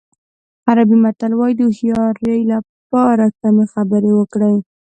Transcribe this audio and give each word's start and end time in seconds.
عربي 0.67 0.97
متل 1.03 1.31
وایي 1.35 1.53
د 1.57 1.61
هوښیارۍ 1.67 2.41
لپاره 2.53 3.25
کمې 3.39 3.65
خبرې 3.73 4.11
وکړئ. 4.15 4.57